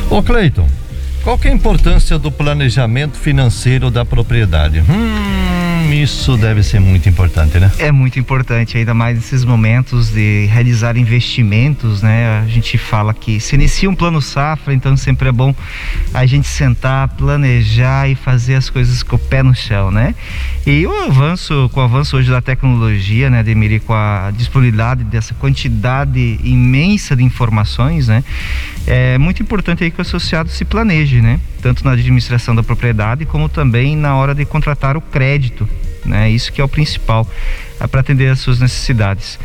Ô 0.09 0.23
Cleiton, 0.23 0.69
qual 1.25 1.39
que 1.39 1.49
é 1.49 1.51
a 1.51 1.55
importância 1.55 2.19
do 2.19 2.31
planejamento 2.31 3.17
financeiro 3.17 3.91
da 3.91 4.05
propriedade? 4.05 4.81
Hum, 4.81 5.64
isso 5.93 6.37
deve 6.37 6.63
ser 6.63 6.81
muito 6.81 7.09
importante, 7.09 7.59
né? 7.59 7.71
É 7.79 7.93
muito 7.93 8.19
importante, 8.19 8.77
ainda 8.79 8.95
mais 8.95 9.17
nesses 9.17 9.45
momentos 9.45 10.11
de 10.11 10.47
realizar 10.47 10.97
investimentos, 10.97 12.03
né? 12.03 12.41
A 12.41 12.47
gente 12.47 12.79
fala 12.79 13.13
que 13.13 13.41
se 13.41 13.55
inicia 13.55 13.89
um 13.89 13.95
plano 13.95 14.21
safra, 14.23 14.73
então 14.73 14.97
sempre 14.97 15.29
é 15.29 15.33
bom 15.33 15.55
a 16.13 16.25
gente 16.27 16.47
sentar, 16.47 17.09
planejar 17.09 18.09
e 18.09 18.15
fazer 18.15 18.55
as 18.55 18.71
coisas 18.71 19.03
com 19.03 19.17
o 19.17 19.19
pé 19.19 19.43
no 19.43 19.55
chão, 19.55 19.91
né? 19.91 20.15
E 20.67 20.87
o 20.87 21.05
avanço, 21.05 21.69
com 21.73 21.81
o 21.81 21.83
avanço 21.83 22.17
hoje 22.17 22.31
da 22.31 22.41
tecnologia, 22.41 23.29
né, 23.29 23.43
Demir, 23.43 23.81
com 23.83 23.93
a 23.93 24.33
disponibilidade 24.37 25.05
dessa 25.05 25.35
quantidade 25.35 26.39
imensa 26.43 27.15
de 27.15 27.23
informações, 27.23 28.09
né? 28.09 28.25
É 28.87 29.17
muito 29.17 29.43
importante 29.43 29.83
aí 29.83 29.91
que 29.91 29.99
o 29.99 30.03
associado 30.03 30.51
se 30.51 30.65
planeje, 30.65 31.21
né? 31.21 31.41
Tanto 31.63 31.85
na 31.85 31.93
administração 31.93 32.55
da 32.55 32.63
propriedade 32.63 33.25
como 33.25 33.49
também 33.49 33.97
na 33.97 34.15
hora 34.17 34.35
de 34.35 34.45
contratar 34.45 34.97
o 34.97 35.01
crédito, 35.01 35.69
né? 36.05 36.31
Isso 36.31 36.53
que 36.53 36.61
é 36.61 36.65
o 36.65 36.69
principal 36.69 37.27
para 37.89 38.01
atender 38.01 38.29
às 38.31 38.41
suas 38.41 38.61
necessidades. 38.61 39.39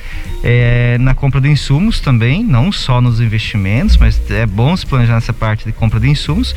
É, 0.43 0.97
na 0.99 1.13
compra 1.13 1.41
de 1.41 1.49
insumos 1.49 1.99
também, 1.99 2.43
não 2.43 2.71
só 2.71 3.01
nos 3.01 3.19
investimentos, 3.19 3.97
mas 3.97 4.19
é 4.31 4.45
bom 4.45 4.75
se 4.75 4.85
planejar 4.85 5.15
nessa 5.15 5.33
parte 5.33 5.65
de 5.65 5.71
compra 5.71 5.99
de 5.99 6.09
insumos 6.09 6.55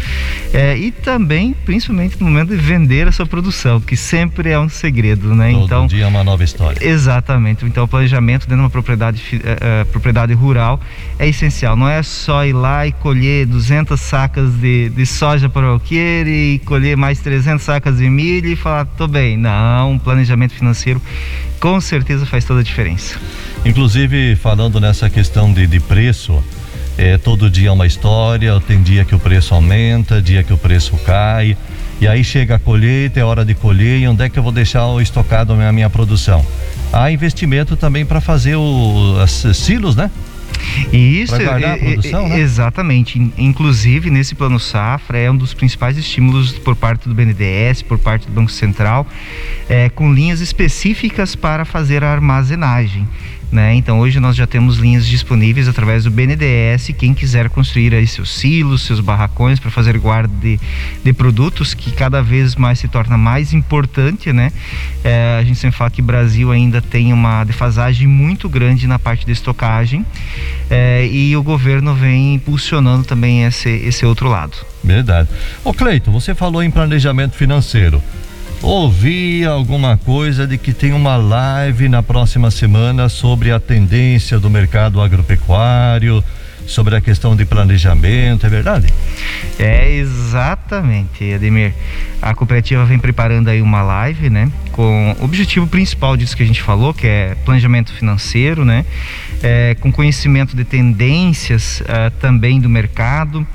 é, 0.53 0.77
e 0.77 0.91
também, 0.91 1.55
principalmente 1.65 2.21
no 2.21 2.27
momento 2.27 2.51
de 2.51 2.57
vender 2.57 3.09
a 3.09 3.13
sua 3.13 3.27
produção, 3.27 3.81
que 3.81 3.97
sempre 3.97 4.51
é 4.51 4.59
um 4.59 4.69
segredo, 4.69 5.35
né? 5.35 5.53
Todo 5.53 5.65
então, 5.65 5.87
dia 5.87 6.05
é 6.05 6.07
uma 6.07 6.23
nova 6.23 6.45
história. 6.45 6.79
Exatamente. 6.81 7.65
Então, 7.65 7.85
o 7.85 7.89
planejamento 7.89 8.43
dentro 8.43 8.57
de 8.57 8.63
uma 8.63 8.71
propriedade, 8.71 9.23
eh, 9.45 9.85
propriedade 9.85 10.33
rural 10.33 10.81
é 11.19 11.29
essencial. 11.29 11.77
Não 11.77 11.89
é 11.89 12.03
só 12.03 12.45
ir 12.45 12.53
lá 12.53 12.87
e 12.87 12.93
colher 12.93 13.47
200 13.47 14.01
sacas 14.01 14.53
de, 14.55 14.89
de 14.91 15.07
soja 15.07 15.49
para 15.49 15.75
o 15.75 15.81
e 15.93 16.61
colher 16.65 16.97
mais 16.97 17.21
300 17.21 17.63
sacas 17.63 17.99
de 17.99 18.09
milho 18.09 18.49
e 18.49 18.57
falar, 18.57 18.85
tô 18.85 19.07
bem. 19.07 19.37
Não, 19.37 19.93
um 19.93 19.99
planejamento 19.99 20.55
financeiro 20.55 21.01
com 21.61 21.72
certeza 21.81 22.27
faz 22.27 22.45
toda 22.45 22.61
a 22.61 22.63
diferença. 22.63 23.19
Inclusive, 23.65 24.37
falando 24.37 24.81
nessa 24.81 25.09
questão 25.09 25.53
de, 25.53 25.67
de 25.67 25.81
preço, 25.81 26.43
é, 26.99 27.17
todo 27.17 27.49
dia 27.49 27.69
é 27.69 27.73
uma 27.73 27.87
história, 27.87 28.59
tem 28.61 28.83
dia 28.83 29.05
que 29.05 29.15
o 29.15 29.19
preço 29.19 29.55
aumenta, 29.55 30.21
dia 30.21 30.43
que 30.43 30.53
o 30.53 30.59
preço 30.59 30.97
cai, 30.99 31.57
e 32.01 32.09
aí 32.09 32.25
chega 32.25 32.57
a 32.57 32.59
colheita, 32.59 33.21
é 33.21 33.25
hora 33.25 33.45
de 33.45 33.55
colher, 33.55 34.01
e 34.01 34.09
onde 34.09 34.25
é 34.25 34.29
que 34.29 34.39
eu 34.39 34.43
vou 34.43 34.53
deixar 34.53 34.87
o 34.87 35.01
estocado 35.01 35.53
a 35.53 35.57
minha, 35.57 35.73
minha 35.73 35.91
produção? 35.91 36.45
Há 36.93 37.11
investimento 37.11 37.77
também 37.77 38.05
para 38.05 38.21
fazer 38.21 38.57
o, 38.57 39.17
as 39.23 39.57
silos, 39.57 39.97
né? 39.97 40.11
E 40.93 41.23
isso 41.23 41.35
Pra 41.35 41.45
guardar 41.45 41.71
a 41.71 41.77
é- 41.79 41.81
é- 41.81 41.93
produção, 41.93 42.27
é- 42.27 42.29
né? 42.31 42.41
Exatamente. 42.41 43.19
In- 43.19 43.33
Inclusive, 43.39 44.11
nesse 44.11 44.35
plano 44.35 44.59
safra, 44.59 45.19
é 45.19 45.31
um 45.31 45.37
dos 45.37 45.55
principais 45.55 45.97
estímulos 45.97 46.53
por 46.53 46.75
parte 46.77 47.09
do 47.09 47.15
BNDES, 47.15 47.83
por 47.83 47.99
parte 47.99 48.27
do 48.27 48.33
Banco 48.33 48.51
Central, 48.51 49.07
é, 49.69 49.89
com 49.89 50.13
linhas 50.13 50.41
específicas 50.41 51.35
para 51.35 51.65
fazer 51.65 52.03
a 52.05 52.11
armazenagem. 52.13 53.07
Né? 53.51 53.75
Então 53.75 54.01
hoje 54.01 54.19
nós 54.19 54.35
já 54.35 54.47
temos 54.47 54.79
linhas 54.79 55.07
disponíveis 55.07 55.69
através 55.69 56.05
do 56.05 56.11
BNDES. 56.11 56.95
Quem 56.97 57.13
quiser 57.13 57.51
construir 57.51 57.95
aí 57.95 58.07
seus 58.07 58.33
silos, 58.35 58.81
seus 58.87 58.99
barracões 58.99 59.61
para 59.61 59.71
fazer 59.71 59.99
guarda 59.99 60.33
de, 60.41 60.59
de 61.05 61.13
produtos 61.13 61.75
que 61.75 61.91
cada 61.93 62.23
vez 62.23 62.57
mais 62.57 62.79
se 62.79 62.89
torna 62.89 63.19
mais 63.19 63.53
importante, 63.53 64.33
né? 64.33 64.51
É, 65.05 65.37
a 65.39 65.45
gente 65.45 65.59
sempre 65.59 65.77
fala 65.77 65.91
que 65.91 66.01
o 66.01 66.05
Brasil 66.05 66.51
ainda 66.51 66.81
tem 66.81 67.13
uma 67.13 67.45
defasagem 67.45 68.07
muito 68.09 68.49
grande 68.49 68.87
na 68.87 68.99
parte 68.99 69.27
de 69.27 69.33
estocagem 69.33 70.07
é, 70.71 71.07
e 71.07 71.37
o 71.37 71.43
governo 71.43 71.95
vem 71.95 72.35
impulsionando 72.35 73.05
também 73.05 73.45
esse, 73.45 73.69
esse 73.69 74.07
outro 74.07 74.29
lado. 74.29 74.57
Verdade. 74.83 75.29
Ô 75.65 75.73
Cleito, 75.73 76.11
você 76.11 76.35
falou 76.35 76.63
em 76.63 76.71
planejamento 76.71 77.37
financeiro. 77.37 78.03
Ouvi 78.63 79.45
alguma 79.45 79.97
coisa 79.97 80.47
de 80.47 80.57
que 80.57 80.73
tem 80.73 80.93
uma 80.93 81.17
live 81.17 81.89
na 81.89 82.01
próxima 82.01 82.49
semana 82.49 83.09
sobre 83.09 83.51
a 83.51 83.59
tendência 83.59 84.39
do 84.39 84.49
mercado 84.49 85.01
agropecuário, 85.01 86.23
sobre 86.67 86.97
a 86.97 87.01
questão 87.01 87.37
de 87.37 87.45
planejamento, 87.45 88.47
é 88.47 88.49
verdade? 88.49 88.87
É 89.59 89.93
exatamente, 89.95 91.33
Ademir. 91.33 91.75
A 92.21 92.35
cooperativa 92.35 92.85
vem 92.85 92.99
preparando 92.99 93.49
aí 93.49 93.61
uma 93.61 93.83
live, 93.83 94.31
né? 94.31 94.51
Com 94.73 95.17
o 95.19 95.25
objetivo 95.25 95.67
principal 95.67 96.17
disso 96.17 96.37
que 96.37 96.43
a 96.43 96.47
gente 96.47 96.63
falou, 96.63 96.95
que 96.95 97.07
é 97.07 97.37
planejamento 97.45 97.93
financeiro, 97.93 98.65
né? 98.65 98.85
É, 99.43 99.77
com 99.81 99.91
conhecimento 99.91 100.57
de 100.57 100.65
tendências 100.65 101.83
ah, 101.89 102.11
também 102.21 102.61
do 102.61 102.69
mercado. 102.69 103.47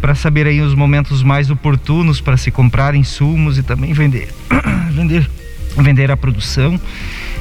para 0.00 0.14
saber 0.14 0.46
aí 0.46 0.60
os 0.60 0.74
momentos 0.74 1.22
mais 1.22 1.50
oportunos 1.50 2.20
para 2.20 2.36
se 2.36 2.50
comprar 2.50 2.94
insumos 2.94 3.58
e 3.58 3.62
também 3.62 3.92
vender 3.92 4.28
vender 4.90 5.28
vender 5.76 6.10
a 6.10 6.16
produção 6.16 6.80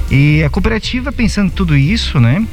e 0.09 0.43
a 0.43 0.49
cooperativa 0.49 1.11
pensando 1.13 1.49
tudo 1.51 1.75
isso 1.75 2.19
né 2.19 2.45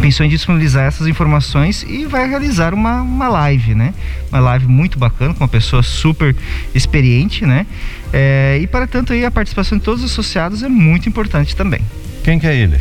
pensou 0.00 0.24
em 0.26 0.28
disponibilizar 0.28 0.84
essas 0.84 1.06
informações 1.06 1.84
e 1.88 2.06
vai 2.06 2.28
realizar 2.28 2.74
uma, 2.74 3.02
uma 3.02 3.28
live, 3.28 3.74
né? 3.74 3.94
Uma 4.30 4.40
live 4.40 4.66
muito 4.66 4.98
bacana, 4.98 5.32
com 5.34 5.40
uma 5.44 5.48
pessoa 5.48 5.82
super 5.82 6.34
experiente, 6.74 7.46
né? 7.46 7.66
É, 8.12 8.58
e 8.60 8.66
para 8.66 8.86
tanto 8.86 9.12
aí 9.12 9.24
a 9.24 9.30
participação 9.30 9.78
de 9.78 9.84
todos 9.84 10.02
os 10.02 10.10
associados 10.10 10.62
é 10.62 10.68
muito 10.68 11.08
importante 11.08 11.54
também. 11.54 11.80
Quem 12.24 12.38
que 12.38 12.46
é 12.46 12.54
ele? 12.54 12.80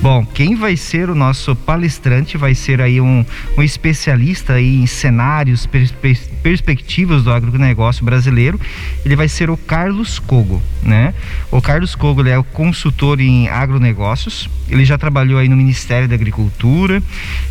Bom, 0.00 0.26
quem 0.26 0.54
vai 0.56 0.76
ser 0.76 1.08
o 1.08 1.14
nosso 1.14 1.54
palestrante 1.56 2.36
vai 2.36 2.54
ser 2.54 2.80
aí 2.80 3.00
um, 3.00 3.24
um 3.56 3.62
especialista 3.62 4.54
aí 4.54 4.76
em 4.76 4.86
cenários, 4.86 5.66
perspe- 5.66 6.18
perspectivas 6.44 7.24
do 7.24 7.32
agronegócio 7.32 8.04
brasileiro, 8.04 8.60
ele 9.02 9.16
vai 9.16 9.28
ser 9.28 9.48
o 9.48 9.56
Carlos 9.56 10.18
Cogo, 10.18 10.62
né? 10.82 11.14
O 11.50 11.62
Carlos 11.62 11.94
Cogo 11.94 12.22
é 12.28 12.38
o 12.38 12.44
consultor 12.44 13.18
em 13.18 13.48
agronegócios, 13.48 14.50
ele 14.68 14.84
já 14.84 14.98
trabalhou 14.98 15.38
aí 15.38 15.48
no 15.48 15.56
Ministério 15.56 16.06
da 16.06 16.14
Agricultura 16.14 17.02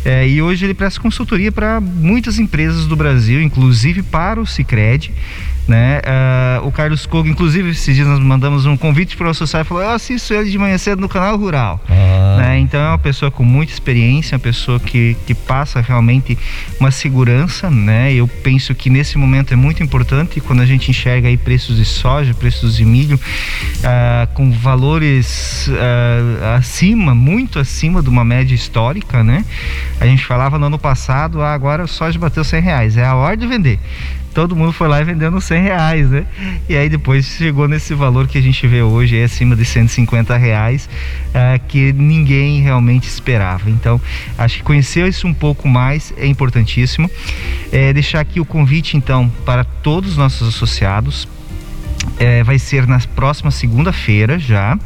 é, 0.04 0.28
e 0.28 0.40
hoje 0.40 0.64
ele 0.64 0.74
presta 0.74 1.00
consultoria 1.00 1.50
para 1.50 1.80
muitas 1.80 2.38
empresas 2.38 2.86
do 2.86 2.94
Brasil, 2.94 3.42
inclusive 3.42 4.00
para 4.04 4.40
o 4.40 4.46
Cicred 4.46 5.12
né? 5.66 6.00
Uh, 6.60 6.66
o 6.66 6.72
Carlos 6.72 7.06
Cogo, 7.06 7.26
inclusive, 7.26 7.70
esses 7.70 7.94
dias 7.94 8.06
nós 8.06 8.18
mandamos 8.20 8.66
um 8.66 8.76
convite 8.76 9.16
para 9.16 9.28
o 9.28 9.30
associado 9.30 9.64
e 9.64 9.68
falou: 9.68 9.82
Eu 9.82 9.90
assisto 9.90 10.34
ele 10.34 10.50
de 10.50 10.58
manhã 10.58 10.76
cedo 10.76 11.00
no 11.00 11.08
canal 11.08 11.36
Rural. 11.38 11.80
Ah. 11.88 12.23
Né? 12.36 12.58
Então 12.58 12.80
é 12.80 12.88
uma 12.88 12.98
pessoa 12.98 13.30
com 13.30 13.44
muita 13.44 13.72
experiência, 13.72 14.36
uma 14.36 14.40
pessoa 14.40 14.80
que, 14.80 15.16
que 15.26 15.34
passa 15.34 15.80
realmente 15.80 16.38
uma 16.78 16.90
segurança, 16.90 17.70
né? 17.70 18.12
Eu 18.12 18.26
penso 18.26 18.74
que 18.74 18.90
nesse 18.90 19.18
momento 19.18 19.52
é 19.52 19.56
muito 19.56 19.82
importante 19.82 20.40
quando 20.40 20.60
a 20.60 20.66
gente 20.66 20.90
enxerga 20.90 21.28
aí 21.28 21.36
preços 21.36 21.76
de 21.76 21.84
soja, 21.84 22.34
preços 22.34 22.76
de 22.76 22.84
milho 22.84 23.16
uh, 23.16 24.34
com 24.34 24.50
valores 24.50 25.68
uh, 25.68 26.44
acima, 26.56 27.14
muito 27.14 27.58
acima 27.58 28.02
de 28.02 28.08
uma 28.08 28.24
média 28.24 28.54
histórica, 28.54 29.22
né? 29.22 29.44
A 30.00 30.06
gente 30.06 30.24
falava 30.24 30.58
no 30.58 30.66
ano 30.66 30.78
passado, 30.78 31.42
ah, 31.42 31.52
agora 31.52 31.84
o 31.84 31.88
soja 31.88 32.18
bateu 32.18 32.44
100 32.44 32.60
reais, 32.60 32.96
é 32.96 33.04
a 33.04 33.14
hora 33.14 33.36
de 33.36 33.46
vender 33.46 33.78
todo 34.34 34.56
mundo 34.56 34.72
foi 34.72 34.88
lá 34.88 35.00
e 35.00 35.04
vendendo 35.04 35.40
100 35.40 35.62
reais, 35.62 36.10
né? 36.10 36.26
E 36.68 36.76
aí 36.76 36.88
depois 36.88 37.24
chegou 37.24 37.68
nesse 37.68 37.94
valor 37.94 38.26
que 38.26 38.36
a 38.36 38.42
gente 38.42 38.66
vê 38.66 38.82
hoje, 38.82 39.16
é 39.16 39.24
acima 39.24 39.54
de 39.54 39.64
150 39.64 40.36
reais, 40.36 40.88
uh, 41.28 41.64
que 41.68 41.92
ninguém 41.92 42.60
realmente 42.60 43.04
esperava. 43.08 43.70
Então, 43.70 44.00
acho 44.36 44.56
que 44.56 44.62
conhecer 44.64 45.08
isso 45.08 45.26
um 45.26 45.32
pouco 45.32 45.68
mais 45.68 46.12
é 46.18 46.26
importantíssimo. 46.26 47.08
É, 47.70 47.92
deixar 47.92 48.20
aqui 48.20 48.40
o 48.40 48.44
convite, 48.44 48.96
então, 48.96 49.30
para 49.46 49.62
todos 49.62 50.10
os 50.10 50.16
nossos 50.16 50.48
associados. 50.48 51.28
É, 52.18 52.42
vai 52.44 52.58
ser 52.58 52.86
na 52.86 53.00
próxima 53.00 53.50
segunda-feira 53.50 54.38
já, 54.38 54.78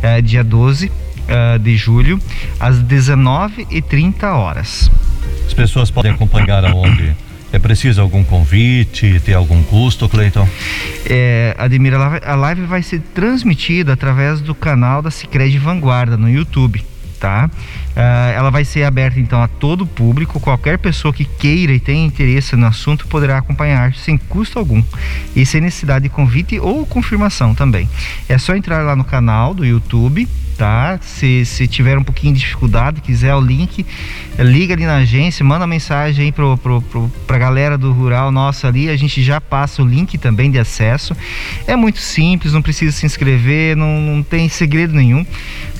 é, 0.00 0.22
dia 0.22 0.44
12 0.44 0.86
uh, 0.86 1.58
de 1.58 1.76
julho, 1.76 2.20
às 2.60 2.76
19h30 2.76 4.22
horas. 4.32 4.90
As 5.44 5.52
pessoas 5.52 5.90
podem 5.90 6.12
acompanhar 6.12 6.64
aonde? 6.64 7.16
É 7.52 7.58
preciso 7.58 8.00
algum 8.00 8.24
convite, 8.24 9.20
ter 9.20 9.34
algum 9.34 9.62
custo, 9.62 10.08
Cleiton? 10.08 10.48
É, 11.04 11.54
Ademir, 11.58 11.92
a 11.94 12.34
live 12.34 12.62
vai 12.62 12.82
ser 12.82 13.00
transmitida 13.14 13.92
através 13.92 14.40
do 14.40 14.54
canal 14.54 15.02
da 15.02 15.10
Cicred 15.10 15.58
Vanguarda 15.58 16.16
no 16.16 16.30
YouTube, 16.30 16.82
tá? 17.20 17.50
Uh, 17.94 18.32
ela 18.34 18.50
vai 18.50 18.64
ser 18.64 18.84
aberta 18.84 19.20
então 19.20 19.42
a 19.42 19.46
todo 19.46 19.86
público, 19.86 20.40
qualquer 20.40 20.78
pessoa 20.78 21.12
que 21.12 21.26
queira 21.26 21.72
e 21.72 21.78
tenha 21.78 22.06
interesse 22.06 22.56
no 22.56 22.66
assunto 22.66 23.06
poderá 23.06 23.36
acompanhar 23.36 23.94
sem 23.94 24.16
custo 24.16 24.58
algum 24.58 24.82
e 25.36 25.44
sem 25.44 25.60
necessidade 25.60 26.04
de 26.04 26.08
convite 26.08 26.58
ou 26.58 26.86
confirmação 26.86 27.54
também. 27.54 27.86
É 28.30 28.38
só 28.38 28.56
entrar 28.56 28.82
lá 28.82 28.96
no 28.96 29.04
canal 29.04 29.52
do 29.52 29.62
YouTube 29.62 30.26
tá? 30.56 30.98
Se, 31.02 31.44
se 31.44 31.66
tiver 31.66 31.98
um 31.98 32.04
pouquinho 32.04 32.34
de 32.34 32.40
dificuldade, 32.40 33.00
quiser 33.00 33.34
o 33.34 33.40
link, 33.40 33.84
liga 34.38 34.74
ali 34.74 34.84
na 34.84 34.96
agência, 34.96 35.44
manda 35.44 35.66
mensagem 35.66 36.26
aí 36.26 36.32
pro, 36.32 36.56
pro, 36.58 36.82
pro, 36.82 37.12
pra 37.26 37.38
galera 37.38 37.76
do 37.76 37.92
Rural 37.92 38.30
nossa 38.30 38.68
ali, 38.68 38.88
a 38.88 38.96
gente 38.96 39.22
já 39.22 39.40
passa 39.40 39.82
o 39.82 39.86
link 39.86 40.16
também 40.18 40.50
de 40.50 40.58
acesso. 40.58 41.16
É 41.66 41.74
muito 41.74 41.98
simples, 41.98 42.52
não 42.52 42.62
precisa 42.62 42.92
se 42.92 43.06
inscrever, 43.06 43.76
não, 43.76 44.00
não 44.00 44.22
tem 44.22 44.48
segredo 44.48 44.94
nenhum, 44.94 45.26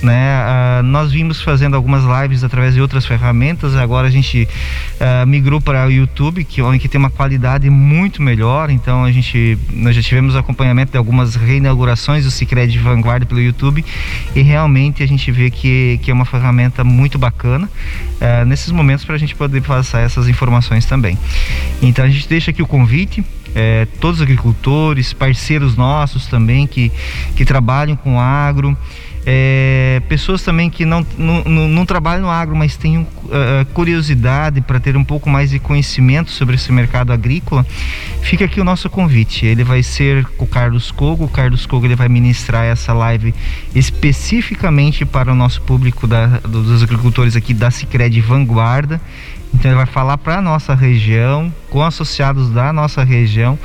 né? 0.03 0.81
Uh, 0.81 0.83
nós 0.83 1.13
vimos 1.13 1.41
fazendo 1.41 1.77
algumas 1.77 2.03
lives 2.05 2.43
através 2.45 2.75
de 2.75 2.81
outras 2.81 3.07
ferramentas, 3.07 3.77
agora 3.77 4.09
a 4.09 4.11
gente 4.11 4.49
uh, 5.01 5.27
migrou 5.27 5.61
para 5.61 5.87
o 5.87 5.91
YouTube, 5.91 6.45
que, 6.45 6.61
onde 6.63 6.89
tem 6.89 6.99
uma 6.99 7.11
qualidade 7.11 7.71
muito 7.71 8.21
melhor, 8.21 8.71
então 8.71 9.05
a 9.05 9.13
gente, 9.13 9.59
nós 9.73 9.95
já 9.95 10.03
tivemos 10.03 10.35
acompanhamento 10.35 10.93
de 10.93 10.99
algumas 10.99 11.37
reinaugurações 11.37 12.25
do 12.25 12.31
Cicred 12.31 12.77
Vanguarda 12.79 13.25
pelo 13.25 13.41
YouTube 13.41 13.85
e 14.35 14.43
realmente 14.43 14.62
realmente 14.63 15.03
a 15.03 15.07
gente 15.07 15.31
vê 15.33 15.51
que, 15.51 15.99
que 16.03 16.11
é 16.11 16.15
uma 16.15 16.25
ferramenta 16.25 16.85
muito 16.85 17.19
bacana 17.19 17.69
é, 18.21 18.45
nesses 18.45 18.71
momentos 18.71 19.05
para 19.05 19.17
a 19.17 19.19
gente 19.19 19.35
poder 19.35 19.61
passar 19.61 20.01
essas 20.01 20.29
informações 20.29 20.87
também. 20.87 21.19
Então 21.83 22.05
a 22.05 22.09
gente 22.09 22.29
deixa 22.29 22.51
aqui 22.53 22.63
o 22.63 22.67
convite. 22.67 23.25
É, 23.55 23.87
todos 24.01 24.21
os 24.21 24.23
agricultores, 24.23 25.13
parceiros 25.13 25.77
nossos 25.77 26.27
também 26.27 26.67
que, 26.67 26.91
que 27.37 27.45
trabalham 27.45 27.95
com 27.97 28.19
agro, 28.19 28.75
é, 29.27 30.01
pessoas 30.09 30.43
também 30.43 30.71
que 30.71 30.87
não, 30.87 31.07
não, 31.19 31.45
não, 31.45 31.85
trabalham 31.85 32.23
no 32.23 32.31
agro, 32.31 32.57
mas 32.57 32.77
têm 32.77 33.07
uh, 33.33 33.67
curiosidade 33.73 34.61
para 34.61 34.79
ter 34.79 34.97
um 34.97 35.05
pouco 35.05 35.29
mais 35.29 35.51
de 35.51 35.59
conhecimento 35.59 36.31
sobre 36.31 36.55
esse 36.55 36.71
mercado 36.71 37.13
agrícola, 37.13 37.67
fica 38.21 38.45
aqui 38.45 38.61
o 38.61 38.65
nosso 38.65 38.89
convite. 38.91 39.47
Ele 39.47 39.65
vai 39.65 39.83
ser 39.83 40.27
o 40.39 40.47
Carlos 40.47 40.91
Cogo. 40.91 41.25
O 41.25 41.29
Carlos 41.29 41.67
Cogo 41.67 41.87
ele 41.87 41.97
vai 41.97 42.09
ministrar 42.09 42.65
essa 42.65 42.93
live 42.93 43.35
especificamente 43.75 45.05
para 45.05 45.33
o 45.33 45.35
nosso 45.35 45.63
público 45.63 46.07
da, 46.07 46.27
dos 46.39 46.83
agricultores 46.83 47.35
aqui 47.37 47.55
da 47.55 47.71
Cicred 47.71 48.21
Vanguarda. 48.21 49.01
Então 49.55 49.71
ele 49.71 49.77
vai 49.77 49.87
falar 49.87 50.17
para 50.17 50.39
a 50.39 50.43
nossa 50.43 50.75
região, 50.75 51.53
com 51.69 51.83
associados 51.83 52.51
da 52.51 52.73
nossa 52.73 53.05
região 53.05 53.59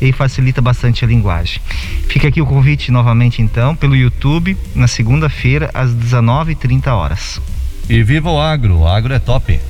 e 0.00 0.10
facilita 0.10 0.62
bastante 0.62 1.04
a 1.04 1.08
linguagem. 1.08 1.60
Fica 2.08 2.28
aqui 2.28 2.40
o 2.40 2.46
convite 2.46 2.90
novamente 2.90 3.42
então 3.42 3.76
pelo 3.76 3.94
YouTube 3.94 4.56
na 4.74 4.88
segunda-feira 4.88 5.70
às 5.74 5.90
19h30 5.90 6.86
horas. 6.88 7.40
E 7.88 8.02
viva 8.02 8.30
o 8.30 8.40
agro, 8.40 8.78
o 8.78 8.88
agro 8.88 9.12
é 9.12 9.18
top. 9.18 9.60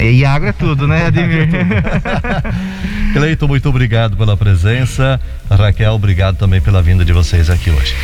E 0.00 0.24
agro 0.24 0.48
é 0.48 0.52
tudo, 0.52 0.88
né, 0.88 1.06
Ademir? 1.06 1.48
Cleiton, 3.12 3.46
muito 3.46 3.68
obrigado 3.68 4.16
pela 4.16 4.36
presença. 4.36 5.20
Raquel, 5.50 5.92
obrigado 5.92 6.36
também 6.36 6.60
pela 6.60 6.82
vinda 6.82 7.04
de 7.04 7.12
vocês 7.12 7.50
aqui 7.50 7.70
hoje. 7.70 7.94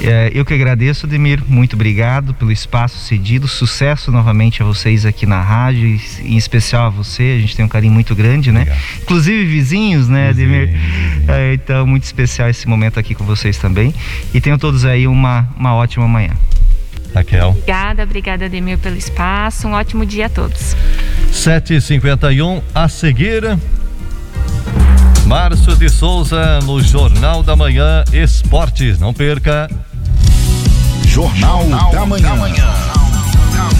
É, 0.00 0.30
eu 0.32 0.44
que 0.44 0.54
agradeço, 0.54 1.06
Demir. 1.06 1.42
Muito 1.46 1.74
obrigado 1.74 2.32
pelo 2.34 2.52
espaço 2.52 2.98
cedido. 2.98 3.48
Sucesso 3.48 4.12
novamente 4.12 4.62
a 4.62 4.64
vocês 4.64 5.04
aqui 5.04 5.26
na 5.26 5.42
rádio, 5.42 5.98
em 6.20 6.36
especial 6.36 6.86
a 6.86 6.90
você. 6.90 7.34
A 7.36 7.40
gente 7.40 7.56
tem 7.56 7.64
um 7.64 7.68
carinho 7.68 7.92
muito 7.92 8.14
grande, 8.14 8.52
né? 8.52 8.60
Obrigado. 8.60 8.82
Inclusive 9.02 9.44
vizinhos, 9.46 10.08
né, 10.08 10.28
Ademir? 10.28 10.70
É, 11.26 11.54
então, 11.54 11.86
muito 11.86 12.04
especial 12.04 12.48
esse 12.48 12.68
momento 12.68 13.00
aqui 13.00 13.14
com 13.14 13.24
vocês 13.24 13.58
também. 13.58 13.92
E 14.32 14.40
tenham 14.40 14.58
todos 14.58 14.84
aí 14.84 15.06
uma, 15.06 15.48
uma 15.56 15.74
ótima 15.74 16.06
manhã. 16.06 16.30
Raquel. 17.14 17.50
Obrigada, 17.50 18.02
obrigada, 18.02 18.44
Ademir, 18.46 18.78
pelo 18.78 18.96
espaço. 18.96 19.66
Um 19.66 19.72
ótimo 19.72 20.04
dia 20.04 20.26
a 20.26 20.28
todos. 20.28 20.76
7h51 21.32 22.62
a 22.74 22.88
seguir. 22.88 23.58
Márcio 25.26 25.76
de 25.76 25.88
Souza 25.88 26.58
no 26.60 26.80
Jornal 26.82 27.42
da 27.42 27.54
Manhã 27.54 28.04
Esportes. 28.12 28.98
Não 28.98 29.12
perca. 29.12 29.68
Jornal, 31.04 31.60
Jornal 31.62 31.92
da 31.92 32.06
Manhã. 32.06 32.28
Da 32.28 32.36
manhã. 32.36 33.07